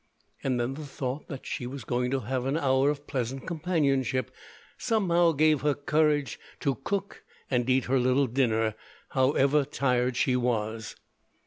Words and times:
And 0.43 0.59
then 0.59 0.73
the 0.73 0.83
thought 0.87 1.27
that 1.27 1.45
she 1.45 1.67
was 1.67 1.83
going 1.83 2.09
to 2.09 2.21
have 2.21 2.47
an 2.47 2.57
hour 2.57 2.89
of 2.89 3.05
pleasant 3.05 3.45
companionship 3.45 4.31
somehow 4.75 5.31
gave 5.31 5.61
her 5.61 5.75
courage 5.75 6.39
to 6.61 6.73
cook 6.73 7.23
and 7.51 7.69
eat 7.69 7.85
her 7.85 7.99
little 7.99 8.25
dinner, 8.25 8.73
however 9.09 9.63
tired 9.63 10.17
she 10.17 10.35
was. 10.35 10.95